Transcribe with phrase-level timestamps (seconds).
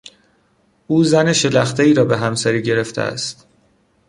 [0.87, 3.47] او زن شلختهای را به همسری گرفته است.